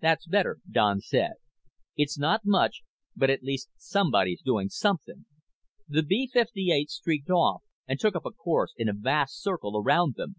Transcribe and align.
"That's 0.00 0.28
better," 0.28 0.58
Don 0.70 1.00
said. 1.00 1.32
"It's 1.96 2.16
not 2.16 2.42
much, 2.44 2.82
but 3.16 3.30
at 3.30 3.42
least 3.42 3.68
somebody's 3.76 4.40
doing 4.40 4.68
something." 4.68 5.26
The 5.88 6.04
B 6.04 6.28
58 6.28 6.88
streaked 6.88 7.30
off 7.30 7.64
and 7.88 7.98
took 7.98 8.14
up 8.14 8.26
a 8.26 8.30
course 8.30 8.74
in 8.76 8.88
a 8.88 8.92
vast 8.92 9.42
circle 9.42 9.76
around 9.76 10.14
them. 10.14 10.36